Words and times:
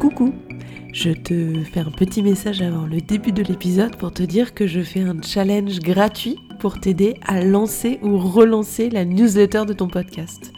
Coucou 0.00 0.32
Je 0.94 1.10
te 1.10 1.62
fais 1.62 1.80
un 1.80 1.90
petit 1.90 2.22
message 2.22 2.62
avant 2.62 2.86
le 2.86 3.02
début 3.02 3.32
de 3.32 3.42
l'épisode 3.42 3.96
pour 3.96 4.12
te 4.12 4.22
dire 4.22 4.54
que 4.54 4.66
je 4.66 4.80
fais 4.80 5.02
un 5.02 5.20
challenge 5.20 5.78
gratuit 5.80 6.38
pour 6.58 6.80
t'aider 6.80 7.16
à 7.26 7.44
lancer 7.44 7.98
ou 8.02 8.16
relancer 8.16 8.88
la 8.88 9.04
newsletter 9.04 9.66
de 9.66 9.74
ton 9.74 9.88
podcast. 9.88 10.54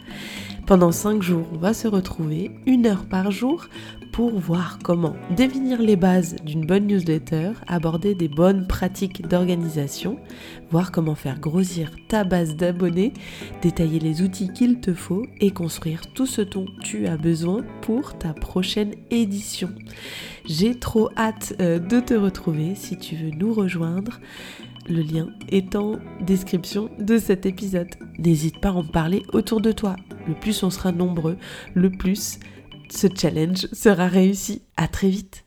Pendant 0.65 0.93
5 0.93 1.21
jours, 1.21 1.45
on 1.53 1.57
va 1.57 1.73
se 1.73 1.89
retrouver 1.89 2.51
une 2.65 2.85
heure 2.85 3.05
par 3.05 3.31
jour 3.31 3.67
pour 4.13 4.39
voir 4.39 4.79
comment 4.81 5.15
définir 5.35 5.81
les 5.81 5.97
bases 5.97 6.37
d'une 6.45 6.65
bonne 6.65 6.87
newsletter, 6.87 7.51
aborder 7.67 8.15
des 8.15 8.29
bonnes 8.29 8.65
pratiques 8.65 9.27
d'organisation, 9.27 10.19
voir 10.71 10.93
comment 10.93 11.15
faire 11.15 11.39
grossir 11.41 11.91
ta 12.07 12.23
base 12.23 12.55
d'abonnés, 12.55 13.11
détailler 13.61 13.99
les 13.99 14.21
outils 14.21 14.53
qu'il 14.53 14.79
te 14.79 14.93
faut 14.93 15.25
et 15.41 15.51
construire 15.51 16.13
tout 16.13 16.27
ce 16.27 16.41
dont 16.41 16.67
tu 16.81 17.07
as 17.07 17.17
besoin 17.17 17.63
pour 17.81 18.17
ta 18.17 18.33
prochaine 18.33 18.93
édition. 19.11 19.69
J'ai 20.45 20.79
trop 20.79 21.09
hâte 21.17 21.55
euh, 21.59 21.79
de 21.79 21.99
te 21.99 22.13
retrouver 22.13 22.75
si 22.75 22.97
tu 22.97 23.15
veux 23.15 23.31
nous 23.31 23.53
rejoindre. 23.53 24.19
Le 24.87 25.01
lien 25.01 25.29
est 25.49 25.75
en 25.75 25.99
description 26.21 26.89
de 26.99 27.17
cet 27.17 27.45
épisode. 27.45 27.89
N'hésite 28.19 28.59
pas 28.59 28.69
à 28.69 28.73
en 28.73 28.83
parler 28.83 29.23
autour 29.31 29.61
de 29.61 29.71
toi. 29.71 29.95
Le 30.27 30.33
plus 30.35 30.61
on 30.63 30.69
sera 30.69 30.91
nombreux, 30.91 31.37
le 31.73 31.89
plus 31.89 32.39
ce 32.89 33.07
challenge 33.13 33.67
sera 33.71 34.07
réussi. 34.07 34.61
À 34.77 34.87
très 34.87 35.09
vite. 35.09 35.45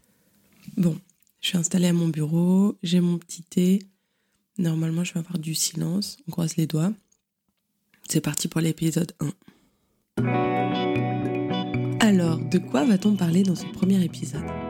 Bon, 0.77 0.99
je 1.41 1.49
suis 1.49 1.59
installée 1.59 1.89
à 1.89 1.93
mon 1.93 2.09
bureau, 2.09 2.77
j'ai 2.83 3.01
mon 3.01 3.19
petit 3.19 3.43
thé. 3.43 3.81
Normalement, 4.59 5.05
je 5.05 5.13
vais 5.13 5.21
avoir 5.21 5.39
du 5.39 5.55
silence. 5.55 6.19
On 6.27 6.31
croise 6.31 6.57
les 6.57 6.67
doigts. 6.67 6.93
C'est 8.09 8.21
parti 8.21 8.49
pour 8.49 8.61
l'épisode 8.61 9.13
1. 9.21 9.33
Alors, 12.01 12.39
de 12.39 12.59
quoi 12.59 12.85
va-t-on 12.85 13.17
parler 13.17 13.43
dans 13.43 13.57
ce 13.57 13.67
premier 13.67 14.03
épisode? 14.03 14.66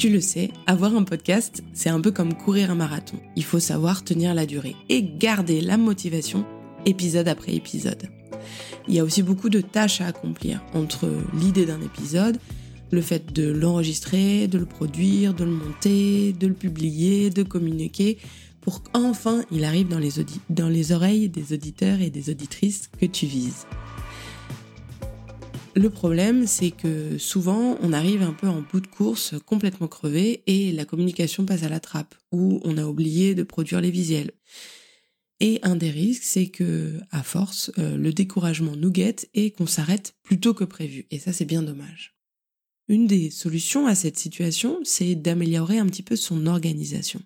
Tu 0.00 0.08
le 0.08 0.22
sais, 0.22 0.48
avoir 0.66 0.96
un 0.96 1.02
podcast, 1.02 1.62
c'est 1.74 1.90
un 1.90 2.00
peu 2.00 2.10
comme 2.10 2.32
courir 2.32 2.70
un 2.70 2.74
marathon. 2.74 3.18
Il 3.36 3.44
faut 3.44 3.58
savoir 3.58 4.02
tenir 4.02 4.32
la 4.32 4.46
durée 4.46 4.74
et 4.88 5.02
garder 5.02 5.60
la 5.60 5.76
motivation 5.76 6.46
épisode 6.86 7.28
après 7.28 7.52
épisode. 7.52 8.08
Il 8.88 8.94
y 8.94 8.98
a 8.98 9.04
aussi 9.04 9.22
beaucoup 9.22 9.50
de 9.50 9.60
tâches 9.60 10.00
à 10.00 10.06
accomplir 10.06 10.64
entre 10.72 11.06
l'idée 11.38 11.66
d'un 11.66 11.82
épisode, 11.82 12.38
le 12.90 13.02
fait 13.02 13.30
de 13.34 13.52
l'enregistrer, 13.52 14.48
de 14.48 14.56
le 14.56 14.64
produire, 14.64 15.34
de 15.34 15.44
le 15.44 15.50
monter, 15.50 16.32
de 16.32 16.46
le 16.46 16.54
publier, 16.54 17.28
de 17.28 17.42
communiquer, 17.42 18.16
pour 18.62 18.82
qu'enfin 18.82 19.44
il 19.52 19.64
arrive 19.64 19.88
dans 19.88 19.98
les, 19.98 20.92
oreilles 20.92 21.28
des 21.28 21.52
auditeurs 21.52 22.00
et 22.00 22.08
des 22.08 22.30
auditrices 22.30 22.88
que 22.98 23.04
tu 23.04 23.26
vises. 23.26 23.66
Le 25.76 25.88
problème, 25.88 26.48
c'est 26.48 26.72
que 26.72 27.16
souvent, 27.16 27.78
on 27.80 27.92
arrive 27.92 28.22
un 28.22 28.32
peu 28.32 28.48
en 28.48 28.60
bout 28.60 28.80
de 28.80 28.88
course, 28.88 29.34
complètement 29.46 29.86
crevé, 29.86 30.42
et 30.48 30.72
la 30.72 30.84
communication 30.84 31.46
passe 31.46 31.62
à 31.62 31.68
la 31.68 31.78
trappe, 31.78 32.16
ou 32.32 32.60
on 32.64 32.76
a 32.76 32.84
oublié 32.84 33.36
de 33.36 33.44
produire 33.44 33.80
les 33.80 33.92
visuels. 33.92 34.32
Et 35.38 35.60
un 35.62 35.76
des 35.76 35.90
risques, 35.90 36.24
c'est 36.24 36.48
que, 36.48 37.00
à 37.10 37.22
force, 37.22 37.70
euh, 37.78 37.96
le 37.96 38.12
découragement 38.12 38.74
nous 38.76 38.90
guette 38.90 39.30
et 39.32 39.52
qu'on 39.52 39.66
s'arrête 39.66 40.14
plus 40.22 40.40
tôt 40.40 40.54
que 40.54 40.64
prévu. 40.64 41.06
Et 41.10 41.18
ça, 41.18 41.32
c'est 41.32 41.46
bien 41.46 41.62
dommage. 41.62 42.16
Une 42.88 43.06
des 43.06 43.30
solutions 43.30 43.86
à 43.86 43.94
cette 43.94 44.18
situation, 44.18 44.80
c'est 44.82 45.14
d'améliorer 45.14 45.78
un 45.78 45.86
petit 45.86 46.02
peu 46.02 46.16
son 46.16 46.46
organisation. 46.46 47.22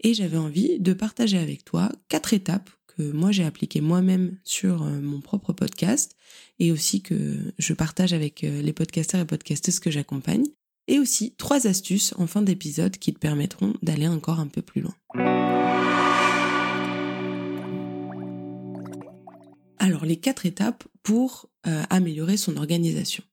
Et 0.00 0.14
j'avais 0.14 0.36
envie 0.36 0.78
de 0.78 0.92
partager 0.92 1.38
avec 1.38 1.64
toi 1.64 1.90
quatre 2.08 2.32
étapes 2.32 2.70
que 2.96 3.02
moi 3.12 3.32
j'ai 3.32 3.44
appliquées 3.44 3.80
moi-même 3.80 4.36
sur 4.44 4.82
euh, 4.82 5.00
mon 5.00 5.20
propre 5.20 5.52
podcast 5.52 6.16
et 6.58 6.72
aussi 6.72 7.02
que 7.02 7.38
je 7.58 7.72
partage 7.72 8.12
avec 8.12 8.44
euh, 8.44 8.62
les 8.62 8.72
podcasteurs 8.72 9.20
et 9.20 9.26
podcasteuses 9.26 9.80
que 9.80 9.90
j'accompagne. 9.90 10.44
Et 10.86 10.98
aussi 10.98 11.34
trois 11.36 11.66
astuces 11.66 12.12
en 12.18 12.26
fin 12.26 12.42
d'épisode 12.42 12.98
qui 12.98 13.14
te 13.14 13.18
permettront 13.18 13.72
d'aller 13.82 14.06
encore 14.06 14.38
un 14.38 14.48
peu 14.48 14.60
plus 14.60 14.82
loin. 14.82 14.94
Alors 19.78 20.04
les 20.04 20.16
quatre 20.16 20.44
étapes 20.44 20.84
pour 21.02 21.48
euh, 21.66 21.82
améliorer 21.88 22.36
son 22.36 22.56
organisation. 22.56 23.24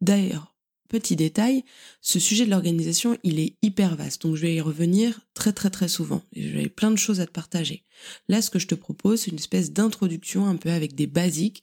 D'ailleurs, 0.00 0.55
petit 0.88 1.16
détail, 1.16 1.64
ce 2.00 2.18
sujet 2.18 2.44
de 2.44 2.50
l'organisation, 2.50 3.18
il 3.22 3.38
est 3.40 3.56
hyper 3.62 3.96
vaste, 3.96 4.22
donc 4.22 4.36
je 4.36 4.42
vais 4.42 4.54
y 4.54 4.60
revenir 4.60 5.20
très 5.34 5.52
très 5.52 5.70
très 5.70 5.88
souvent. 5.88 6.22
J'ai 6.32 6.68
plein 6.68 6.90
de 6.90 6.96
choses 6.96 7.20
à 7.20 7.26
te 7.26 7.32
partager. 7.32 7.84
Là, 8.28 8.42
ce 8.42 8.50
que 8.50 8.58
je 8.58 8.66
te 8.66 8.74
propose, 8.74 9.20
c'est 9.20 9.30
une 9.30 9.38
espèce 9.38 9.72
d'introduction 9.72 10.46
un 10.46 10.56
peu 10.56 10.70
avec 10.70 10.94
des 10.94 11.06
basiques 11.06 11.62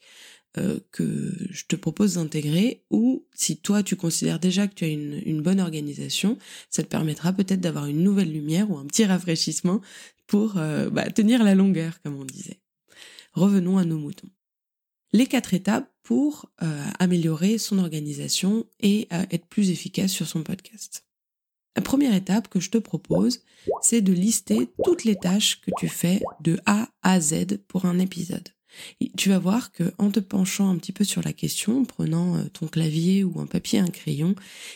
euh, 0.60 0.80
que 0.92 1.34
je 1.50 1.66
te 1.66 1.76
propose 1.76 2.14
d'intégrer 2.14 2.84
ou 2.92 3.26
si 3.34 3.58
toi 3.58 3.82
tu 3.82 3.96
considères 3.96 4.40
déjà 4.40 4.68
que 4.68 4.76
tu 4.76 4.84
as 4.86 4.90
une, 4.90 5.20
une 5.26 5.42
bonne 5.42 5.60
organisation, 5.60 6.38
ça 6.70 6.84
te 6.84 6.88
permettra 6.88 7.34
peut-être 7.34 7.60
d'avoir 7.60 7.88
une 7.88 8.04
nouvelle 8.04 8.32
lumière 8.32 8.70
ou 8.70 8.78
un 8.78 8.86
petit 8.86 9.04
rafraîchissement 9.04 9.82
pour 10.28 10.58
euh, 10.58 10.90
bah, 10.90 11.10
tenir 11.10 11.44
la 11.44 11.56
longueur, 11.56 12.02
comme 12.04 12.20
on 12.20 12.26
disait. 12.26 12.60
Revenons 13.34 13.80
à 13.80 13.86
nos 13.86 13.98
moutons. 13.98 14.30
Les 15.14 15.28
quatre 15.28 15.54
étapes 15.54 15.90
pour 16.02 16.52
euh, 16.62 16.86
améliorer 17.00 17.58
son 17.58 17.80
organisation 17.80 18.66
et 18.80 19.08
être 19.12 19.46
plus 19.46 19.70
efficace 19.70 20.12
sur 20.12 20.28
son 20.28 20.44
podcast. 20.44 21.06
La 21.76 21.82
première 21.82 22.14
étape 22.14 22.50
que 22.50 22.60
je 22.60 22.70
te 22.70 22.78
propose, 22.78 23.42
c'est 23.82 24.02
de 24.02 24.12
lister 24.12 24.70
toutes 24.84 25.06
les 25.06 25.16
tâches 25.16 25.62
que 25.62 25.72
tu 25.80 25.88
fais 25.88 26.22
de 26.42 26.60
A 26.66 26.90
à 27.04 27.22
Z 27.22 27.60
pour 27.68 27.86
un 27.86 28.00
épisode 28.00 28.50
tu 29.18 29.30
vas 29.30 29.40
voir 29.40 29.72
que 29.72 29.94
en 29.98 30.12
te 30.12 30.20
penchant 30.20 30.70
un 30.70 30.78
petit 30.78 30.92
peu 30.92 31.04
sur 31.04 31.22
la 31.22 31.34
question, 31.34 31.82
en 31.82 31.86
prenant 31.86 32.38
euh, 32.38 32.44
ton 32.52 32.68
clavier 32.68 33.24
ou 33.24 33.40
un 33.40 33.46
papier, 33.46 33.80
un 33.80 33.88
crayon, 33.88 34.36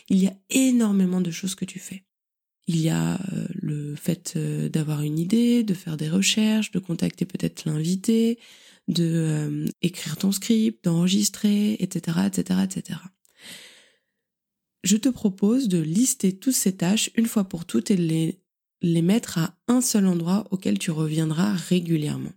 il 0.09 0.17
y 0.17 0.27
a 0.27 0.33
énormément 0.49 1.21
de 1.21 1.31
choses 1.31 1.55
que 1.55 1.65
tu 1.65 1.79
fais. 1.79 2.03
Il 2.67 2.81
y 2.81 2.89
a 2.89 3.15
euh, 3.15 3.47
le 3.53 3.95
fait 3.95 4.33
euh, 4.35 4.69
d'avoir 4.69 5.01
une 5.01 5.19
idée, 5.19 5.63
de 5.63 5.73
faire 5.73 5.97
des 5.97 6.09
recherches, 6.09 6.71
de 6.71 6.79
contacter 6.79 7.25
peut-être 7.25 7.65
l'invité, 7.65 8.39
de 8.87 9.65
écrire 9.81 10.17
ton 10.17 10.31
script, 10.31 10.83
d'enregistrer, 10.83 11.73
etc., 11.79 12.19
etc., 12.27 12.59
etc. 12.63 12.99
Je 14.83 14.97
te 14.97 15.09
propose 15.09 15.67
de 15.67 15.79
lister 15.79 16.37
toutes 16.37 16.53
ces 16.53 16.77
tâches 16.77 17.09
une 17.15 17.25
fois 17.25 17.43
pour 17.43 17.65
toutes 17.65 17.91
et 17.91 17.95
de 17.95 18.03
les, 18.03 18.41
les 18.81 19.01
mettre 19.01 19.37
à 19.37 19.57
un 19.67 19.81
seul 19.81 20.05
endroit 20.05 20.47
auquel 20.51 20.79
tu 20.79 20.91
reviendras 20.91 21.53
régulièrement. 21.53 22.33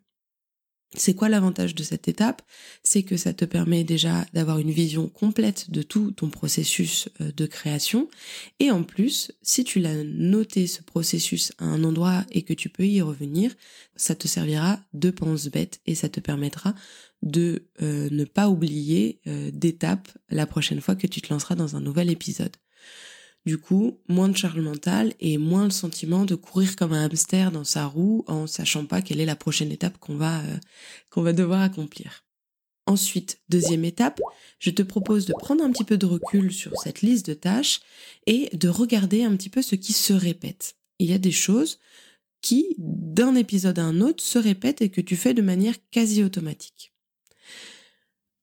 C'est 0.96 1.14
quoi 1.14 1.28
l'avantage 1.28 1.76
de 1.76 1.84
cette 1.84 2.08
étape? 2.08 2.42
C'est 2.82 3.04
que 3.04 3.16
ça 3.16 3.32
te 3.32 3.44
permet 3.44 3.84
déjà 3.84 4.26
d'avoir 4.32 4.58
une 4.58 4.72
vision 4.72 5.08
complète 5.08 5.70
de 5.70 5.82
tout 5.82 6.10
ton 6.10 6.30
processus 6.30 7.08
euh, 7.20 7.30
de 7.30 7.46
création. 7.46 8.08
Et 8.58 8.72
en 8.72 8.82
plus, 8.82 9.30
si 9.40 9.62
tu 9.62 9.78
l'as 9.78 10.02
noté 10.02 10.66
ce 10.66 10.82
processus 10.82 11.52
à 11.58 11.64
un 11.64 11.84
endroit 11.84 12.24
et 12.32 12.42
que 12.42 12.54
tu 12.54 12.68
peux 12.68 12.86
y 12.86 13.00
revenir, 13.02 13.54
ça 13.94 14.16
te 14.16 14.26
servira 14.26 14.80
de 14.92 15.10
pense-bête 15.10 15.80
et 15.86 15.94
ça 15.94 16.08
te 16.08 16.18
permettra 16.18 16.74
de 17.22 17.68
euh, 17.82 18.08
ne 18.10 18.24
pas 18.24 18.48
oublier 18.48 19.20
euh, 19.28 19.50
d'étapes 19.52 20.08
la 20.28 20.46
prochaine 20.46 20.80
fois 20.80 20.96
que 20.96 21.06
tu 21.06 21.20
te 21.20 21.32
lanceras 21.32 21.54
dans 21.54 21.76
un 21.76 21.80
nouvel 21.80 22.10
épisode. 22.10 22.56
Du 23.46 23.56
coup, 23.56 23.98
moins 24.08 24.28
de 24.28 24.36
charge 24.36 24.60
mentale 24.60 25.14
et 25.18 25.38
moins 25.38 25.64
le 25.64 25.70
sentiment 25.70 26.24
de 26.24 26.34
courir 26.34 26.76
comme 26.76 26.92
un 26.92 27.04
hamster 27.04 27.50
dans 27.50 27.64
sa 27.64 27.86
roue 27.86 28.24
en 28.26 28.46
sachant 28.46 28.84
pas 28.84 29.00
quelle 29.00 29.20
est 29.20 29.26
la 29.26 29.36
prochaine 29.36 29.72
étape 29.72 29.98
qu'on 29.98 30.16
va, 30.16 30.40
euh, 30.40 30.58
qu'on 31.08 31.22
va 31.22 31.32
devoir 31.32 31.62
accomplir. 31.62 32.24
Ensuite, 32.86 33.40
deuxième 33.48 33.84
étape, 33.84 34.20
je 34.58 34.70
te 34.70 34.82
propose 34.82 35.24
de 35.24 35.32
prendre 35.32 35.64
un 35.64 35.70
petit 35.70 35.84
peu 35.84 35.96
de 35.96 36.06
recul 36.06 36.52
sur 36.52 36.72
cette 36.82 37.02
liste 37.02 37.26
de 37.26 37.34
tâches 37.34 37.80
et 38.26 38.54
de 38.54 38.68
regarder 38.68 39.22
un 39.22 39.36
petit 39.36 39.50
peu 39.50 39.62
ce 39.62 39.76
qui 39.76 39.92
se 39.92 40.12
répète. 40.12 40.76
Il 40.98 41.08
y 41.08 41.14
a 41.14 41.18
des 41.18 41.32
choses 41.32 41.78
qui, 42.42 42.74
d'un 42.78 43.36
épisode 43.36 43.78
à 43.78 43.84
un 43.84 44.00
autre, 44.00 44.22
se 44.22 44.38
répètent 44.38 44.82
et 44.82 44.90
que 44.90 45.00
tu 45.00 45.16
fais 45.16 45.34
de 45.34 45.42
manière 45.42 45.76
quasi 45.90 46.24
automatique 46.24 46.92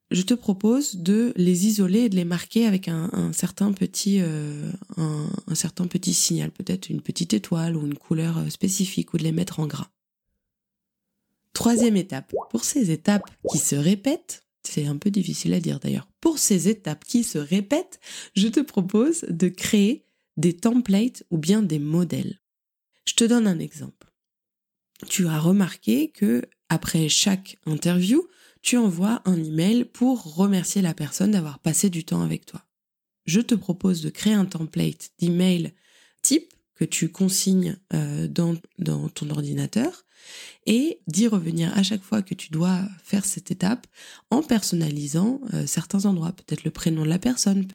je 0.09 0.21
te 0.21 0.33
propose 0.33 0.95
de 0.95 1.33
les 1.35 1.67
isoler 1.67 2.01
et 2.01 2.09
de 2.09 2.15
les 2.15 2.25
marquer 2.25 2.65
avec 2.65 2.87
un, 2.87 3.31
certain 3.33 3.73
petit 3.73 4.19
euh, 4.21 4.71
un, 4.95 5.55
certain 5.55 5.87
petit 5.87 6.13
signal, 6.13 6.51
peut-être 6.51 6.89
une 6.89 7.01
petite 7.01 7.33
étoile 7.33 7.75
ou 7.75 7.85
une 7.85 7.97
couleur 7.97 8.37
euh, 8.37 8.49
spécifique, 8.49 9.13
ou 9.13 9.17
de 9.17 9.23
les 9.23 9.31
mettre 9.31 9.59
en 9.59 9.67
gras. 9.67 9.89
Troisième 11.53 11.97
étape. 11.97 12.33
Pour 12.51 12.63
ces 12.63 12.91
étapes 12.91 13.29
qui 13.51 13.57
se 13.57 13.75
répètent, 13.75 14.43
c'est 14.63 14.85
un 14.85 14.97
peu 14.97 15.11
difficile 15.11 15.53
à 15.53 15.59
dire 15.59 15.79
d'ailleurs. 15.79 16.07
Pour 16.21 16.39
ces 16.39 16.69
étapes 16.69 17.03
qui 17.03 17.23
se 17.23 17.37
répètent, 17.37 17.99
je 18.35 18.47
te 18.47 18.59
propose 18.59 19.25
de 19.29 19.49
créer 19.49 20.05
des 20.37 20.55
templates 20.55 21.23
ou 21.31 21.37
bien 21.37 21.63
des 21.63 21.79
modèles. 21.79 22.39
Je 23.05 23.13
te 23.13 23.23
donne 23.23 23.47
un 23.47 23.59
exemple. 23.59 24.07
Tu 25.07 25.27
as 25.27 25.39
remarqué 25.39 26.09
que 26.09 26.43
après 26.69 27.09
chaque 27.09 27.57
interview, 27.65 28.27
tu 28.67 28.75
envoies 28.75 29.21
un 29.23 29.41
email 29.41 29.85
pour 29.85 30.35
remercier 30.35 30.81
la 30.81 30.93
personne 30.93 31.31
d'avoir 31.31 31.59
passé 31.59 31.89
du 31.89 32.03
temps 32.03 32.21
avec 32.21 32.45
toi. 32.45 32.65
Je 33.25 33.39
te 33.39 33.55
propose 33.55 34.01
de 34.01 34.09
créer 34.09 34.33
un 34.33 34.43
template 34.43 35.11
d'email 35.19 35.73
type 36.21 36.53
que 36.75 36.83
tu 36.83 37.07
consignes 37.07 37.77
euh, 37.93 38.27
dans, 38.27 38.57
ton 39.13 39.29
ordinateur 39.29 40.03
et 40.65 40.99
d'y 41.07 41.27
revenir 41.27 41.77
à 41.77 41.81
chaque 41.81 42.03
fois 42.03 42.21
que 42.21 42.33
tu 42.33 42.49
dois 42.49 42.81
faire 43.01 43.23
cette 43.23 43.51
étape 43.51 43.87
en 44.31 44.43
personnalisant 44.43 45.39
euh, 45.53 45.65
certains 45.65 46.03
endroits, 46.03 46.33
peut-être 46.33 46.65
le 46.65 46.71
prénom 46.71 47.03
de 47.03 47.09
la 47.09 47.19
personne, 47.19 47.69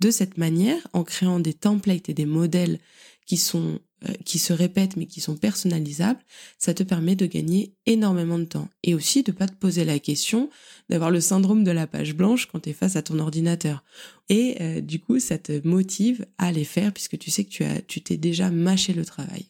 De 0.00 0.10
cette 0.10 0.38
manière, 0.38 0.88
en 0.94 1.04
créant 1.04 1.40
des 1.40 1.52
templates 1.52 2.08
et 2.08 2.14
des 2.14 2.24
modèles 2.24 2.78
qui 3.26 3.36
sont 3.36 3.78
qui 4.24 4.38
se 4.38 4.52
répètent 4.52 4.96
mais 4.96 5.06
qui 5.06 5.20
sont 5.20 5.36
personnalisables, 5.36 6.20
ça 6.58 6.74
te 6.74 6.82
permet 6.82 7.16
de 7.16 7.26
gagner 7.26 7.74
énormément 7.86 8.38
de 8.38 8.44
temps 8.44 8.68
et 8.82 8.94
aussi 8.94 9.22
de 9.22 9.32
pas 9.32 9.46
te 9.46 9.54
poser 9.54 9.84
la 9.84 9.98
question 9.98 10.50
d'avoir 10.88 11.10
le 11.10 11.20
syndrome 11.20 11.64
de 11.64 11.70
la 11.70 11.86
page 11.86 12.14
blanche 12.14 12.46
quand 12.46 12.60
tu 12.60 12.70
es 12.70 12.72
face 12.72 12.96
à 12.96 13.02
ton 13.02 13.18
ordinateur. 13.18 13.84
Et 14.28 14.56
euh, 14.60 14.80
du 14.80 15.00
coup, 15.00 15.18
ça 15.18 15.38
te 15.38 15.66
motive 15.66 16.26
à 16.38 16.52
les 16.52 16.64
faire 16.64 16.92
puisque 16.92 17.18
tu 17.18 17.30
sais 17.30 17.44
que 17.44 17.50
tu 17.50 17.64
as 17.64 17.80
tu 17.82 18.00
t'es 18.00 18.16
déjà 18.16 18.50
mâché 18.50 18.92
le 18.92 19.04
travail. 19.04 19.46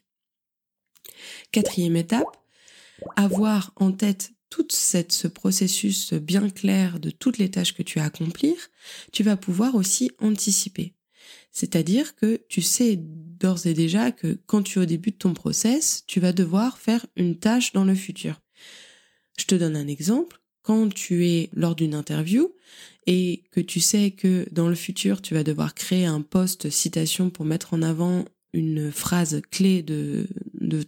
Quatrième 1.52 1.96
étape, 1.96 2.36
avoir 3.16 3.72
en 3.76 3.92
tête 3.92 4.32
tout 4.50 4.66
cette, 4.70 5.12
ce 5.12 5.28
processus 5.28 6.12
bien 6.12 6.50
clair 6.50 6.98
de 6.98 7.10
toutes 7.10 7.38
les 7.38 7.50
tâches 7.50 7.74
que 7.74 7.82
tu 7.82 8.00
as 8.00 8.02
à 8.02 8.06
accomplir, 8.06 8.56
tu 9.12 9.22
vas 9.22 9.36
pouvoir 9.36 9.76
aussi 9.76 10.10
anticiper. 10.18 10.94
C'est-à-dire 11.52 12.14
que 12.14 12.40
tu 12.48 12.62
sais 12.62 12.96
d'ores 12.96 13.66
et 13.66 13.74
déjà 13.74 14.12
que 14.12 14.38
quand 14.46 14.62
tu 14.62 14.78
es 14.78 14.82
au 14.82 14.86
début 14.86 15.10
de 15.10 15.16
ton 15.16 15.34
process, 15.34 16.04
tu 16.06 16.20
vas 16.20 16.32
devoir 16.32 16.78
faire 16.78 17.06
une 17.16 17.38
tâche 17.38 17.72
dans 17.72 17.84
le 17.84 17.94
futur. 17.94 18.40
Je 19.38 19.46
te 19.46 19.54
donne 19.54 19.76
un 19.76 19.88
exemple. 19.88 20.40
Quand 20.62 20.92
tu 20.92 21.26
es 21.26 21.48
lors 21.54 21.74
d'une 21.74 21.94
interview 21.94 22.52
et 23.06 23.44
que 23.50 23.60
tu 23.60 23.80
sais 23.80 24.10
que 24.10 24.46
dans 24.52 24.68
le 24.68 24.74
futur, 24.74 25.22
tu 25.22 25.34
vas 25.34 25.42
devoir 25.42 25.74
créer 25.74 26.04
un 26.04 26.20
post 26.20 26.70
citation 26.70 27.30
pour 27.30 27.46
mettre 27.46 27.72
en 27.72 27.82
avant 27.82 28.26
une 28.52 28.90
phrase 28.90 29.40
clé 29.50 29.82
de, 29.82 30.26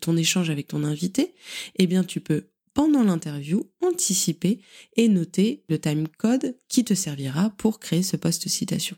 ton 0.00 0.16
échange 0.16 0.50
avec 0.50 0.68
ton 0.68 0.84
invité, 0.84 1.34
eh 1.76 1.86
bien 1.86 2.04
tu 2.04 2.20
peux 2.20 2.48
pendant 2.74 3.02
l'interview 3.02 3.70
anticiper 3.82 4.60
et 4.96 5.08
noter 5.08 5.62
le 5.68 5.78
timecode 5.78 6.56
qui 6.68 6.84
te 6.84 6.94
servira 6.94 7.50
pour 7.50 7.78
créer 7.78 8.02
ce 8.02 8.16
post 8.16 8.48
citation. 8.48 8.96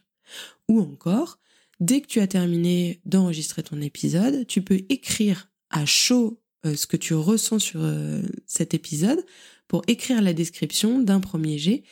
Ou 0.68 0.80
encore, 0.80 1.38
dès 1.84 2.00
que 2.00 2.06
tu 2.06 2.20
as 2.20 2.26
terminé 2.26 3.00
d'enregistrer 3.04 3.62
ton 3.62 3.80
épisode, 3.80 4.46
tu 4.46 4.62
peux 4.62 4.80
écrire 4.88 5.50
à 5.70 5.84
chaud 5.84 6.40
euh, 6.64 6.76
ce 6.76 6.86
que 6.86 6.96
tu 6.96 7.14
ressens 7.14 7.58
sur 7.58 7.80
euh, 7.82 8.22
cet 8.46 8.72
épisode 8.72 9.24
pour 9.68 9.82
écrire 9.86 10.22
la 10.22 10.32
description 10.32 10.98
d'un 11.00 11.20
premier 11.20 11.58
jet 11.58 11.84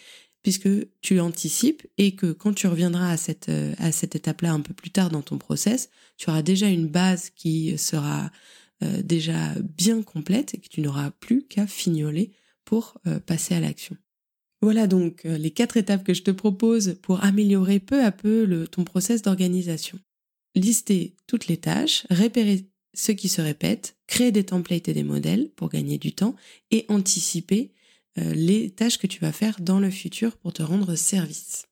puisque 0.42 0.68
tu 1.02 1.20
anticipes 1.20 1.86
et 1.98 2.16
que 2.16 2.32
quand 2.32 2.52
tu 2.52 2.66
reviendras 2.66 3.10
à 3.10 3.16
cette, 3.16 3.48
euh, 3.48 3.74
à 3.78 3.92
cette 3.92 4.16
étape-là 4.16 4.52
un 4.52 4.60
peu 4.60 4.72
plus 4.72 4.90
tard 4.90 5.10
dans 5.10 5.22
ton 5.22 5.38
process, 5.38 5.90
tu 6.16 6.30
auras 6.30 6.42
déjà 6.42 6.68
une 6.68 6.88
base 6.88 7.30
qui 7.30 7.76
sera 7.78 8.30
déjà 9.04 9.54
bien 9.78 10.02
complète 10.02 10.54
et 10.54 10.58
que 10.58 10.66
tu 10.66 10.80
n'auras 10.80 11.12
plus 11.12 11.46
qu'à 11.46 11.68
fignoler 11.68 12.32
pour 12.64 12.96
passer 13.26 13.54
à 13.54 13.60
l'action. 13.60 13.96
Voilà 14.62 14.86
donc 14.86 15.26
euh, 15.26 15.36
les 15.36 15.50
quatre 15.50 15.76
étapes 15.76 16.04
que 16.04 16.14
je 16.14 16.22
te 16.22 16.30
propose 16.30 16.96
pour 17.02 17.22
améliorer 17.24 17.80
peu 17.80 18.04
à 18.04 18.12
peu 18.12 18.66
ton 18.70 18.84
process 18.84 19.20
d'organisation. 19.20 19.98
Lister 20.54 21.16
toutes 21.26 21.48
les 21.48 21.56
tâches, 21.56 22.06
repérer 22.10 22.68
ce 22.94 23.10
qui 23.10 23.28
se 23.28 23.40
répète, 23.40 23.96
créer 24.06 24.30
des 24.30 24.44
templates 24.44 24.88
et 24.88 24.94
des 24.94 25.02
modèles 25.02 25.50
pour 25.56 25.68
gagner 25.68 25.98
du 25.98 26.12
temps 26.12 26.36
et 26.70 26.84
anticiper 26.88 27.72
euh, 28.18 28.34
les 28.34 28.70
tâches 28.70 28.98
que 28.98 29.08
tu 29.08 29.18
vas 29.20 29.32
faire 29.32 29.56
dans 29.60 29.80
le 29.80 29.90
futur 29.90 30.36
pour 30.36 30.52
te 30.52 30.62
rendre 30.62 30.94
service. 30.94 31.66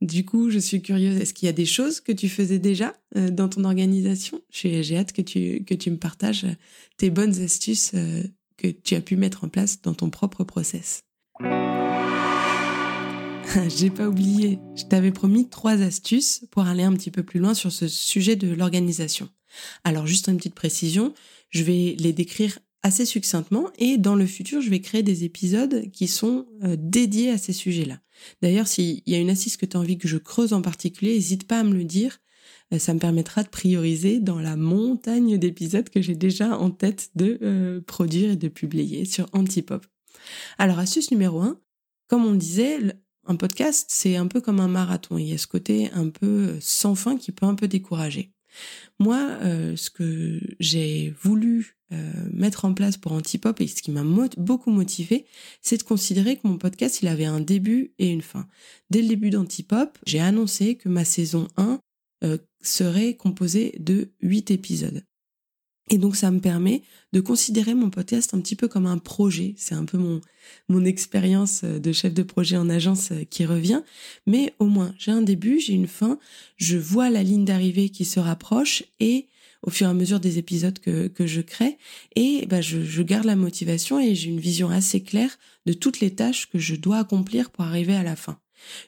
Du 0.00 0.24
coup, 0.24 0.48
je 0.48 0.58
suis 0.58 0.80
curieuse, 0.80 1.20
est-ce 1.20 1.34
qu'il 1.34 1.44
y 1.44 1.50
a 1.50 1.52
des 1.52 1.66
choses 1.66 2.00
que 2.00 2.12
tu 2.12 2.30
faisais 2.30 2.58
déjà 2.58 2.94
euh, 3.16 3.28
dans 3.28 3.50
ton 3.50 3.64
organisation? 3.64 4.40
J'ai 4.50 4.96
hâte 4.96 5.12
que 5.12 5.20
tu, 5.20 5.62
que 5.64 5.74
tu 5.74 5.90
me 5.90 5.98
partages 5.98 6.46
tes 6.96 7.10
bonnes 7.10 7.38
astuces 7.42 7.92
que 8.56 8.68
tu 8.68 8.94
as 8.94 9.02
pu 9.02 9.16
mettre 9.16 9.44
en 9.44 9.48
place 9.48 9.82
dans 9.82 9.92
ton 9.92 10.08
propre 10.08 10.44
process. 10.44 11.02
J'ai 13.68 13.90
pas 13.90 14.08
oublié, 14.08 14.58
je 14.76 14.84
t'avais 14.84 15.10
promis 15.10 15.48
trois 15.48 15.82
astuces 15.82 16.44
pour 16.50 16.66
aller 16.66 16.82
un 16.82 16.92
petit 16.92 17.10
peu 17.10 17.22
plus 17.22 17.40
loin 17.40 17.54
sur 17.54 17.72
ce 17.72 17.88
sujet 17.88 18.36
de 18.36 18.52
l'organisation. 18.52 19.28
Alors 19.82 20.06
juste 20.06 20.28
une 20.28 20.36
petite 20.36 20.54
précision, 20.54 21.14
je 21.48 21.64
vais 21.64 21.96
les 21.98 22.12
décrire 22.12 22.58
assez 22.82 23.04
succinctement 23.04 23.68
et 23.78 23.98
dans 23.98 24.14
le 24.14 24.26
futur, 24.26 24.60
je 24.60 24.70
vais 24.70 24.80
créer 24.80 25.02
des 25.02 25.24
épisodes 25.24 25.90
qui 25.90 26.06
sont 26.06 26.46
euh, 26.62 26.76
dédiés 26.78 27.30
à 27.30 27.38
ces 27.38 27.52
sujets-là. 27.52 28.00
D'ailleurs, 28.40 28.68
s'il 28.68 29.02
y 29.06 29.14
a 29.14 29.18
une 29.18 29.30
astuce 29.30 29.56
que 29.56 29.66
tu 29.66 29.76
as 29.76 29.80
envie 29.80 29.98
que 29.98 30.08
je 30.08 30.16
creuse 30.16 30.52
en 30.52 30.62
particulier, 30.62 31.14
n'hésite 31.14 31.46
pas 31.46 31.60
à 31.60 31.64
me 31.64 31.74
le 31.74 31.84
dire. 31.84 32.18
Euh, 32.72 32.78
ça 32.78 32.94
me 32.94 33.00
permettra 33.00 33.42
de 33.42 33.48
prioriser 33.48 34.20
dans 34.20 34.38
la 34.38 34.56
montagne 34.56 35.38
d'épisodes 35.38 35.88
que 35.88 36.00
j'ai 36.00 36.14
déjà 36.14 36.56
en 36.56 36.70
tête 36.70 37.10
de 37.16 37.38
euh, 37.42 37.80
produire 37.80 38.30
et 38.30 38.36
de 38.36 38.48
publier 38.48 39.04
sur 39.04 39.26
Antipop. 39.32 39.84
Alors, 40.58 40.78
astuce 40.78 41.10
numéro 41.10 41.40
un, 41.40 41.58
comme 42.08 42.24
on 42.24 42.32
le 42.32 42.38
disait, 42.38 42.78
un 43.30 43.36
podcast, 43.36 43.86
c'est 43.88 44.16
un 44.16 44.26
peu 44.26 44.40
comme 44.40 44.60
un 44.60 44.68
marathon. 44.68 45.16
Il 45.16 45.28
y 45.28 45.32
a 45.32 45.38
ce 45.38 45.46
côté 45.46 45.90
un 45.92 46.08
peu 46.08 46.56
sans 46.60 46.94
fin 46.94 47.16
qui 47.16 47.30
peut 47.30 47.46
un 47.46 47.54
peu 47.54 47.68
décourager. 47.68 48.32
Moi, 48.98 49.18
euh, 49.42 49.76
ce 49.76 49.88
que 49.88 50.40
j'ai 50.58 51.14
voulu 51.22 51.76
euh, 51.92 52.12
mettre 52.32 52.64
en 52.64 52.74
place 52.74 52.96
pour 52.96 53.12
Antipop 53.12 53.60
et 53.60 53.68
ce 53.68 53.82
qui 53.82 53.92
m'a 53.92 54.02
beaucoup 54.36 54.70
motivé, 54.70 55.26
c'est 55.62 55.76
de 55.76 55.84
considérer 55.84 56.36
que 56.36 56.48
mon 56.48 56.58
podcast, 56.58 57.02
il 57.02 57.08
avait 57.08 57.24
un 57.24 57.40
début 57.40 57.94
et 57.98 58.08
une 58.08 58.22
fin. 58.22 58.48
Dès 58.90 59.00
le 59.00 59.08
début 59.08 59.30
d'Antipop, 59.30 59.96
j'ai 60.06 60.20
annoncé 60.20 60.74
que 60.74 60.88
ma 60.88 61.04
saison 61.04 61.46
1 61.56 61.78
euh, 62.24 62.38
serait 62.62 63.14
composée 63.14 63.76
de 63.78 64.10
8 64.22 64.50
épisodes. 64.50 65.04
Et 65.90 65.98
donc 65.98 66.16
ça 66.16 66.30
me 66.30 66.40
permet 66.40 66.82
de 67.12 67.20
considérer 67.20 67.74
mon 67.74 67.90
podcast 67.90 68.32
un 68.32 68.40
petit 68.40 68.54
peu 68.54 68.68
comme 68.68 68.86
un 68.86 68.98
projet. 68.98 69.54
C'est 69.56 69.74
un 69.74 69.84
peu 69.84 69.98
mon 69.98 70.20
mon 70.68 70.84
expérience 70.84 71.62
euh, 71.64 71.78
de 71.78 71.92
chef 71.92 72.14
de 72.14 72.22
projet 72.22 72.56
en 72.56 72.70
agence 72.70 73.12
euh, 73.12 73.24
qui 73.28 73.44
revient, 73.44 73.82
mais 74.26 74.54
au 74.58 74.66
moins 74.66 74.94
j'ai 74.98 75.10
un 75.10 75.22
début, 75.22 75.60
j'ai 75.60 75.74
une 75.74 75.86
fin, 75.86 76.18
je 76.56 76.78
vois 76.78 77.10
la 77.10 77.22
ligne 77.22 77.44
d'arrivée 77.44 77.88
qui 77.88 78.04
se 78.04 78.20
rapproche 78.20 78.84
et 79.00 79.26
au 79.62 79.70
fur 79.70 79.86
et 79.86 79.90
à 79.90 79.94
mesure 79.94 80.20
des 80.20 80.38
épisodes 80.38 80.78
que, 80.78 81.08
que 81.08 81.26
je 81.26 81.42
crée 81.42 81.76
et 82.16 82.46
bah 82.46 82.62
je, 82.62 82.82
je 82.82 83.02
garde 83.02 83.26
la 83.26 83.36
motivation 83.36 84.00
et 84.00 84.14
j'ai 84.14 84.30
une 84.30 84.40
vision 84.40 84.70
assez 84.70 85.02
claire 85.02 85.38
de 85.66 85.72
toutes 85.74 86.00
les 86.00 86.14
tâches 86.14 86.48
que 86.48 86.58
je 86.58 86.76
dois 86.76 86.98
accomplir 86.98 87.50
pour 87.50 87.64
arriver 87.64 87.94
à 87.94 88.02
la 88.02 88.16
fin. 88.16 88.38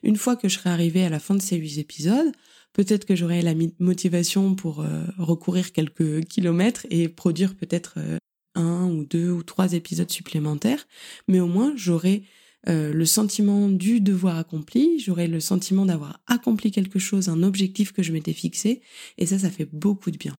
Une 0.02 0.16
fois 0.16 0.36
que 0.36 0.48
je 0.48 0.58
serai 0.58 0.70
arrivé 0.70 1.04
à 1.04 1.10
la 1.10 1.18
fin 1.18 1.34
de 1.34 1.42
ces 1.42 1.56
huit 1.56 1.78
épisodes, 1.78 2.32
peut-être 2.72 3.04
que 3.04 3.16
j'aurai 3.16 3.42
la 3.42 3.54
motivation 3.78 4.54
pour 4.54 4.80
euh, 4.80 5.04
recourir 5.18 5.72
quelques 5.72 6.24
kilomètres 6.24 6.86
et 6.90 7.08
produire 7.08 7.54
peut-être 7.54 7.94
euh, 7.98 8.18
un 8.54 8.86
ou 8.86 9.04
deux 9.04 9.30
ou 9.30 9.42
trois 9.42 9.72
épisodes 9.72 10.10
supplémentaires, 10.10 10.86
mais 11.28 11.40
au 11.40 11.46
moins 11.46 11.72
j'aurai 11.76 12.24
euh, 12.68 12.92
le 12.92 13.06
sentiment 13.06 13.68
du 13.68 14.00
devoir 14.00 14.36
accompli, 14.36 15.00
j'aurai 15.00 15.26
le 15.26 15.40
sentiment 15.40 15.86
d'avoir 15.86 16.22
accompli 16.26 16.70
quelque 16.70 16.98
chose, 16.98 17.28
un 17.28 17.42
objectif 17.42 17.92
que 17.92 18.02
je 18.02 18.12
m'étais 18.12 18.34
fixé, 18.34 18.82
et 19.18 19.26
ça, 19.26 19.38
ça 19.38 19.50
fait 19.50 19.68
beaucoup 19.72 20.10
de 20.10 20.18
bien. 20.18 20.34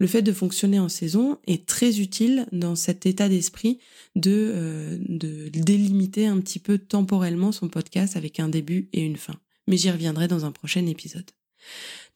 Le 0.00 0.08
fait 0.08 0.22
de 0.22 0.32
fonctionner 0.32 0.80
en 0.80 0.88
saison 0.88 1.38
est 1.46 1.66
très 1.66 2.00
utile 2.00 2.48
dans 2.50 2.74
cet 2.74 3.06
état 3.06 3.28
d'esprit 3.28 3.78
de, 4.16 4.98
de 5.08 5.48
délimiter 5.50 6.26
un 6.26 6.40
petit 6.40 6.58
peu 6.58 6.78
temporellement 6.78 7.52
son 7.52 7.68
podcast 7.68 8.16
avec 8.16 8.40
un 8.40 8.48
début 8.48 8.88
et 8.92 9.02
une 9.02 9.16
fin. 9.16 9.36
Mais 9.68 9.76
j'y 9.76 9.92
reviendrai 9.92 10.26
dans 10.26 10.44
un 10.44 10.50
prochain 10.50 10.84
épisode. 10.86 11.30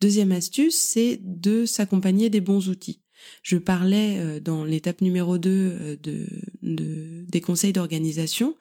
Deuxième 0.01 0.33
astuce, 0.33 0.77
c'est 0.77 1.21
de 1.23 1.67
s'accompagner 1.67 2.31
des 2.31 2.41
bons 2.41 2.69
outils. 2.69 3.01
Je 3.43 3.57
parlais 3.57 4.19
euh, 4.19 4.41
dans 4.41 4.65
l'étape 4.65 5.01
numéro 5.01 5.39
2 5.39 5.51
euh, 5.51 5.97
de, 6.03 6.27
de, 6.63 7.25
des 7.29 7.41
conseils 7.41 7.73
d'organisation 7.73 8.57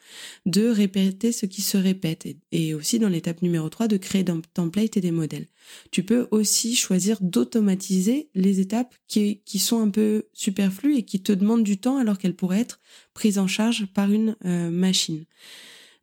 de 0.45 0.67
répéter 0.69 1.31
ce 1.31 1.45
qui 1.45 1.61
se 1.61 1.77
répète 1.77 2.27
et, 2.51 2.73
aussi 2.73 2.99
dans 2.99 3.09
l'étape 3.09 3.41
numéro 3.41 3.69
3 3.69 3.87
de 3.87 3.97
créer 3.97 4.23
des 4.23 4.33
templates 4.53 4.97
et 4.97 5.01
des 5.01 5.11
modèles. 5.11 5.47
Tu 5.91 6.03
peux 6.03 6.27
aussi 6.31 6.75
choisir 6.75 7.17
d'automatiser 7.21 8.29
les 8.35 8.59
étapes 8.59 8.95
qui, 9.07 9.41
qui 9.45 9.59
sont 9.59 9.81
un 9.81 9.89
peu 9.89 10.23
superflues 10.33 10.97
et 10.97 11.03
qui 11.03 11.21
te 11.21 11.31
demandent 11.31 11.63
du 11.63 11.77
temps 11.77 11.97
alors 11.97 12.17
qu'elles 12.17 12.35
pourraient 12.35 12.61
être 12.61 12.79
prises 13.13 13.39
en 13.39 13.47
charge 13.47 13.85
par 13.87 14.11
une 14.11 14.35
euh, 14.45 14.69
machine. 14.69 15.25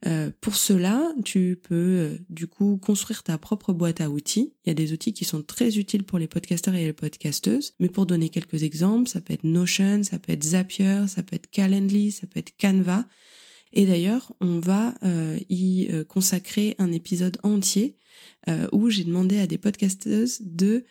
Euh, 0.07 0.31
pour 0.41 0.55
cela, 0.57 1.13
tu 1.25 1.59
peux 1.63 1.75
euh, 1.75 2.19
du 2.29 2.47
coup 2.47 2.77
construire 2.77 3.23
ta 3.23 3.39
propre 3.39 3.73
boîte 3.73 4.01
à 4.01 4.11
outils. 4.11 4.53
Il 4.65 4.69
y 4.69 4.71
a 4.71 4.75
des 4.75 4.93
outils 4.93 5.15
qui 5.15 5.25
sont 5.25 5.43
très 5.43 5.79
utiles 5.79 6.05
pour 6.05 6.19
les 6.19 6.29
podcasteurs 6.29 6.75
et 6.75 6.85
les 6.85 6.93
podcasteuses. 6.93 7.75
Mais 7.81 7.89
pour 7.89 8.05
donner 8.05 8.29
quelques 8.29 8.63
exemples, 8.65 9.09
ça 9.09 9.21
peut 9.21 9.33
être 9.33 9.45
Notion, 9.45 10.03
ça 10.03 10.19
peut 10.19 10.33
être 10.33 10.45
Zapier, 10.45 11.07
ça 11.09 11.23
peut 11.23 11.37
être 11.37 11.51
Calendly, 11.51 12.13
ça 12.13 12.27
peut 12.27 12.39
être 12.39 12.55
Canva. 12.59 13.07
Et 13.73 13.87
d'ailleurs, 13.87 14.33
on 14.41 14.61
va 14.61 14.95
euh, 15.03 15.39
y 15.49 15.89
consacrer 16.09 16.77
un 16.79 16.93
épisode 16.93 17.39
entier 17.43 17.97
où 18.73 18.91
j'ai 18.91 19.05
demandé 19.05 19.39
à 19.39 19.47
des 19.47 19.59
podcasteuses 19.59 20.41
de 20.43 20.85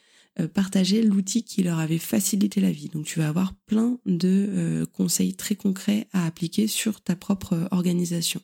partager 0.54 1.02
l'outil 1.04 1.44
qui 1.44 1.64
leur 1.64 1.80
avait 1.80 2.00
facilité 2.00 2.60
la 2.60 2.72
vie. 2.72 2.90
Donc 2.90 3.06
tu 3.06 3.20
vas 3.20 3.30
avoir 3.30 3.54
plein 3.68 4.00
de 4.06 4.86
conseils 4.92 5.36
très 5.36 5.56
concrets 5.56 6.08
à 6.12 6.26
appliquer 6.26 6.68
sur 6.68 7.00
ta 7.00 7.16
propre 7.16 7.70
organisation. 7.72 8.42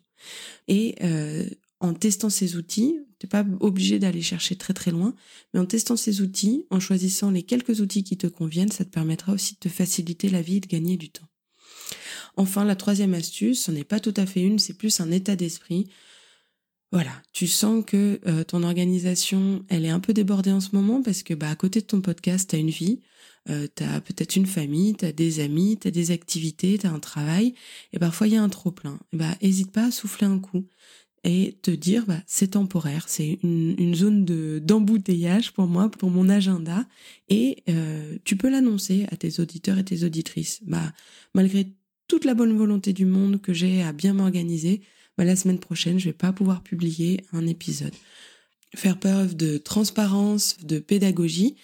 Et 0.67 0.95
euh, 1.01 1.45
en 1.79 1.93
testant 1.93 2.29
ces 2.29 2.55
outils, 2.55 2.99
tu 3.19 3.25
n'es 3.25 3.29
pas 3.29 3.45
obligé 3.59 3.99
d'aller 3.99 4.21
chercher 4.21 4.55
très 4.55 4.73
très 4.73 4.91
loin, 4.91 5.15
mais 5.53 5.59
en 5.59 5.65
testant 5.65 5.95
ces 5.95 6.21
outils, 6.21 6.65
en 6.69 6.79
choisissant 6.79 7.31
les 7.31 7.43
quelques 7.43 7.79
outils 7.79 8.03
qui 8.03 8.17
te 8.17 8.27
conviennent, 8.27 8.71
ça 8.71 8.85
te 8.85 8.89
permettra 8.89 9.33
aussi 9.33 9.55
de 9.55 9.59
te 9.59 9.69
faciliter 9.69 10.29
la 10.29 10.41
vie 10.41 10.57
et 10.57 10.61
de 10.61 10.67
gagner 10.67 10.97
du 10.97 11.09
temps. 11.09 11.27
Enfin, 12.37 12.63
la 12.63 12.75
troisième 12.75 13.13
astuce, 13.13 13.63
ce 13.63 13.71
n'est 13.71 13.83
pas 13.83 13.99
tout 13.99 14.13
à 14.15 14.25
fait 14.25 14.41
une, 14.41 14.59
c'est 14.59 14.73
plus 14.73 14.99
un 14.99 15.11
état 15.11 15.35
d'esprit. 15.35 15.89
Voilà, 16.91 17.11
tu 17.33 17.45
sens 17.45 17.83
que 17.85 18.19
euh, 18.25 18.43
ton 18.43 18.63
organisation, 18.63 19.63
elle 19.69 19.85
est 19.85 19.89
un 19.89 19.99
peu 19.99 20.11
débordée 20.13 20.51
en 20.51 20.59
ce 20.59 20.75
moment 20.75 21.03
parce 21.03 21.21
que 21.21 21.35
bah 21.35 21.49
à 21.49 21.55
côté 21.55 21.81
de 21.81 21.85
ton 21.85 22.01
podcast, 22.01 22.49
tu 22.49 22.55
as 22.55 22.59
une 22.59 22.71
vie, 22.71 23.01
euh, 23.49 23.67
tu 23.75 23.83
as 23.83 24.01
peut-être 24.01 24.35
une 24.35 24.47
famille, 24.47 24.95
tu 24.95 25.05
as 25.05 25.11
des 25.11 25.39
amis, 25.39 25.77
tu 25.79 25.87
as 25.87 25.91
des 25.91 26.09
activités, 26.09 26.79
tu 26.79 26.87
as 26.87 26.91
un 26.91 26.99
travail 26.99 27.53
et 27.93 27.99
parfois 27.99 28.27
il 28.27 28.33
y 28.33 28.37
a 28.37 28.41
un 28.41 28.49
trop 28.49 28.71
plein. 28.71 28.99
Et 29.13 29.17
bah 29.17 29.35
hésite 29.41 29.71
pas 29.71 29.85
à 29.85 29.91
souffler 29.91 30.25
un 30.25 30.39
coup 30.39 30.65
et 31.23 31.57
te 31.61 31.69
dire 31.69 32.05
bah 32.07 32.21
c'est 32.25 32.51
temporaire, 32.51 33.07
c'est 33.07 33.37
une, 33.43 33.93
zone 33.93 34.25
de 34.25 34.59
d'embouteillage 34.63 35.53
pour 35.53 35.67
moi, 35.67 35.91
pour 35.91 36.09
mon 36.09 36.27
agenda 36.27 36.87
et 37.27 37.63
euh, 37.69 38.17
tu 38.23 38.35
peux 38.35 38.49
l'annoncer 38.49 39.05
à 39.11 39.15
tes 39.15 39.39
auditeurs 39.39 39.77
et 39.77 39.85
tes 39.85 40.03
auditrices. 40.03 40.61
Bah 40.65 40.91
malgré 41.35 41.67
toute 42.07 42.25
la 42.25 42.33
bonne 42.33 42.57
volonté 42.57 42.93
du 42.93 43.05
monde 43.05 43.39
que 43.39 43.53
j'ai 43.53 43.83
à 43.83 43.93
bien 43.93 44.13
m'organiser, 44.13 44.81
bah, 45.19 45.25
la 45.25 45.35
semaine 45.35 45.59
prochaine, 45.59 45.99
je 45.99 46.05
vais 46.05 46.13
pas 46.13 46.31
pouvoir 46.31 46.63
publier 46.63 47.25
un 47.33 47.45
épisode. 47.45 47.93
Faire 48.73 48.97
preuve 48.97 49.35
de 49.35 49.57
transparence, 49.57 50.55
de 50.63 50.79
pédagogie, 50.79 51.57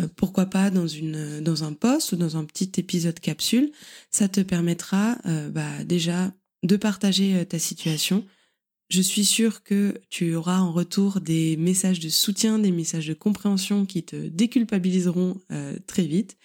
euh, 0.00 0.08
pourquoi 0.16 0.46
pas 0.46 0.70
dans 0.70 0.86
une 0.86 1.40
dans 1.40 1.64
un 1.64 1.74
post 1.74 2.12
ou 2.12 2.16
dans 2.16 2.38
un 2.38 2.46
petit 2.46 2.72
épisode 2.78 3.20
capsule, 3.20 3.72
ça 4.10 4.26
te 4.28 4.40
permettra 4.40 5.18
euh, 5.26 5.50
bah, 5.50 5.84
déjà 5.84 6.32
de 6.62 6.76
partager 6.76 7.34
euh, 7.34 7.44
ta 7.44 7.58
situation. 7.58 8.24
Je 8.88 9.02
suis 9.02 9.26
sûre 9.26 9.62
que 9.62 10.00
tu 10.08 10.34
auras 10.34 10.60
en 10.60 10.72
retour 10.72 11.20
des 11.20 11.58
messages 11.58 12.00
de 12.00 12.08
soutien, 12.08 12.58
des 12.58 12.72
messages 12.72 13.08
de 13.08 13.12
compréhension 13.12 13.84
qui 13.84 14.02
te 14.02 14.16
déculpabiliseront 14.16 15.40
très 15.86 16.04
vite. 16.04 16.36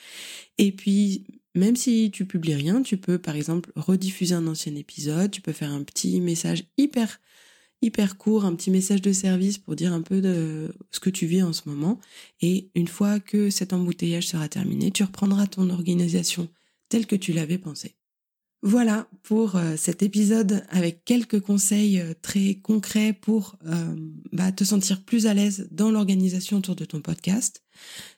Et 0.58 0.72
puis 0.72 1.39
même 1.56 1.76
si 1.76 2.12
tu 2.12 2.26
publies 2.26 2.56
rien, 2.56 2.82
tu 2.82 2.98
peux 2.98 3.18
par 3.18 3.36
exemple 3.36 3.72
rediffuser 3.76 4.36
un 4.36 4.48
ancien 4.48 4.76
épisode, 4.76 5.32
tu 5.32 5.42
peux 5.42 5.54
faire 5.54 5.72
un 5.72 5.84
petit 5.84 6.22
message 6.22 6.66
hyper 6.78 7.20
hyper 7.82 8.18
court, 8.18 8.46
un 8.46 8.56
petit 8.56 8.72
message 8.72 9.02
de 9.02 9.14
service 9.14 9.58
pour 9.58 9.76
dire 9.76 9.94
un 9.94 10.02
peu 10.02 10.22
de 10.22 10.74
ce 10.92 11.00
que 11.00 11.10
tu 11.10 11.26
vis 11.26 11.44
en 11.44 11.54
ce 11.54 11.68
moment. 11.70 12.00
Et 12.42 12.70
une 12.76 12.88
fois 12.88 13.20
que 13.20 13.50
cet 13.50 13.74
embouteillage 13.74 14.28
sera 14.28 14.50
terminé, 14.50 14.92
tu 14.92 15.04
reprendras 15.04 15.48
ton 15.48 15.70
organisation 15.70 16.50
telle 16.90 17.06
que 17.06 17.16
tu 17.16 17.34
l'avais 17.34 17.58
pensée. 17.58 17.96
Voilà 18.62 19.08
pour 19.24 19.56
euh, 19.56 19.78
cet 19.78 20.04
épisode 20.04 20.66
avec 20.70 21.06
quelques 21.06 21.40
conseils 21.40 22.02
euh, 22.02 22.14
très 22.22 22.56
concrets 22.56 23.14
pour 23.14 23.58
euh, 23.66 23.96
bah, 24.34 24.52
te 24.52 24.66
sentir 24.66 25.02
plus 25.06 25.28
à 25.28 25.34
l'aise 25.34 25.70
dans 25.72 25.92
l'organisation 25.92 26.58
autour 26.58 26.76
de 26.76 26.84
ton 26.84 27.00
podcast. 27.00 27.64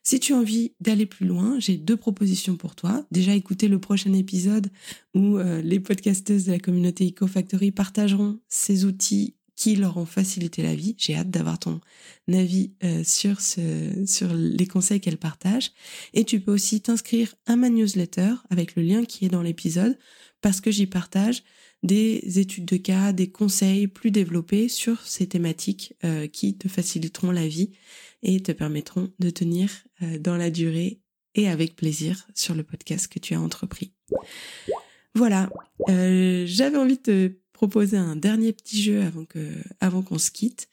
Si 0.04 0.20
tu 0.20 0.34
as 0.34 0.38
envie 0.38 0.74
d'aller 0.80 1.06
plus 1.06 1.26
loin, 1.26 1.60
j'ai 1.60 1.78
deux 1.78 1.98
propositions 1.98 2.56
pour 2.56 2.76
toi. 2.76 3.06
Déjà, 3.12 3.36
écouter 3.36 3.68
le 3.68 3.80
prochain 3.80 4.14
épisode 4.14 4.72
où 5.14 5.38
les 5.38 5.80
podcasteuses 5.80 6.46
de 6.46 6.52
la 6.52 6.60
communauté 6.60 7.08
EcoFactory 7.08 7.72
partageront 7.72 8.40
ces 8.48 8.86
outils 8.86 9.36
qui 9.56 9.76
leur 9.76 9.98
ont 9.98 10.06
facilité 10.06 10.64
la 10.64 10.74
vie. 10.74 10.96
J'ai 10.98 11.16
hâte 11.16 11.30
d'avoir 11.30 11.60
ton 11.60 11.82
avis 12.28 12.72
sur 13.04 13.42
ce, 13.42 14.04
sur 14.08 14.34
les 14.34 14.66
conseils 14.66 15.00
qu'elles 15.00 15.18
partagent. 15.18 15.72
Et 16.16 16.26
tu 16.26 16.40
peux 16.40 16.52
aussi 16.52 16.82
t'inscrire 16.82 17.36
à 17.46 17.56
ma 17.56 17.70
newsletter 17.70 18.34
avec 18.50 18.76
le 18.76 18.82
lien 18.82 19.06
qui 19.06 19.26
est 19.26 19.30
dans 19.30 19.44
l'épisode 19.44 19.98
parce 20.42 20.62
que 20.62 20.72
j'y 20.72 20.88
partage 20.88 21.44
des 21.84 22.40
études 22.40 22.66
de 22.66 22.78
cas, 22.78 23.12
des 23.12 23.32
conseils 23.32 23.88
plus 23.88 24.12
développés 24.12 24.68
sur 24.68 25.02
ces 25.06 25.28
thématiques 25.28 25.96
euh, 26.04 26.28
qui 26.28 26.56
te 26.56 26.68
faciliteront 26.68 27.32
la 27.32 27.48
vie 27.48 27.72
et 28.24 28.42
te 28.42 28.52
permettront 28.52 29.12
de 29.20 29.30
tenir 29.30 29.72
euh, 30.02 30.18
dans 30.20 30.38
la 30.38 30.50
durée 30.50 31.02
et 31.36 31.48
avec 31.48 31.76
plaisir 31.76 32.28
sur 32.36 32.56
le 32.56 32.64
podcast 32.64 33.08
que 33.08 33.20
tu 33.20 33.34
as 33.34 33.42
entrepris. 33.42 33.94
Voilà, 35.16 35.50
euh, 35.90 36.46
j'avais 36.46 36.78
envie 36.78 36.98
de 36.98 37.02
te 37.02 37.32
proposer 37.54 37.98
un 37.98 38.16
dernier 38.16 38.54
petit 38.54 38.82
jeu 38.82 39.02
avant 39.02 39.26
que 39.26 39.56
avant 39.80 40.02
qu'on 40.02 40.18
se 40.18 40.32
quitte. 40.32 40.70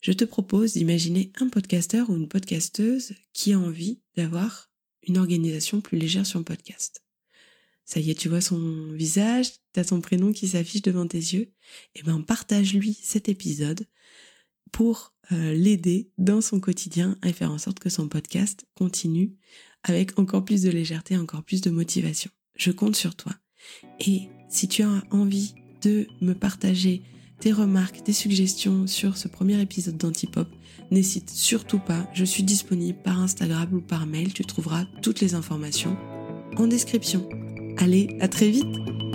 Je 0.00 0.12
te 0.12 0.24
propose 0.24 0.74
d'imaginer 0.74 1.32
un 1.40 1.48
podcasteur 1.48 2.10
ou 2.10 2.16
une 2.16 2.28
podcasteuse 2.28 3.14
qui 3.32 3.52
a 3.52 3.58
envie 3.58 4.00
d'avoir 4.16 4.70
une 5.08 5.18
organisation 5.18 5.80
plus 5.80 5.98
légère 5.98 6.26
sur 6.26 6.38
le 6.38 6.44
podcast 6.44 7.06
ça 7.86 8.00
y 8.00 8.10
est, 8.10 8.16
tu 8.16 8.28
vois 8.28 8.40
son 8.40 8.92
visage, 8.92 9.52
tu 9.72 9.80
as 9.80 9.84
son 9.84 10.00
prénom 10.00 10.32
qui 10.32 10.48
s'affiche 10.48 10.82
devant 10.82 11.06
tes 11.06 11.18
yeux, 11.18 11.52
eh 11.94 12.02
ben 12.02 12.20
partage-lui 12.20 12.98
cet 13.00 13.28
épisode 13.28 13.86
pour 14.72 15.14
euh, 15.32 15.54
l'aider 15.54 16.10
dans 16.18 16.40
son 16.40 16.60
quotidien 16.60 17.16
et 17.24 17.32
faire 17.32 17.50
en 17.50 17.58
sorte 17.58 17.78
que 17.78 17.90
son 17.90 18.08
podcast 18.08 18.66
continue 18.74 19.32
avec 19.82 20.18
encore 20.18 20.44
plus 20.44 20.62
de 20.62 20.70
légèreté, 20.70 21.16
encore 21.16 21.42
plus 21.42 21.60
de 21.60 21.70
motivation. 21.70 22.30
Je 22.56 22.70
compte 22.70 22.96
sur 22.96 23.14
toi. 23.14 23.32
Et 24.00 24.28
si 24.48 24.68
tu 24.68 24.82
as 24.82 25.02
envie 25.10 25.54
de 25.82 26.06
me 26.20 26.32
partager 26.32 27.02
tes 27.40 27.52
remarques, 27.52 28.02
tes 28.02 28.12
suggestions 28.12 28.86
sur 28.86 29.16
ce 29.16 29.28
premier 29.28 29.60
épisode 29.60 29.96
d'Antipop, 29.96 30.48
n'hésite 30.90 31.30
surtout 31.30 31.78
pas, 31.78 32.08
je 32.14 32.24
suis 32.24 32.42
disponible 32.42 32.98
par 33.02 33.20
Instagram 33.20 33.68
ou 33.72 33.80
par 33.80 34.06
mail, 34.06 34.32
tu 34.32 34.44
trouveras 34.44 34.86
toutes 35.02 35.20
les 35.20 35.34
informations 35.34 35.96
en 36.56 36.66
description. 36.66 37.28
Allez, 37.78 38.16
à 38.20 38.28
très 38.28 38.48
vite 38.48 39.05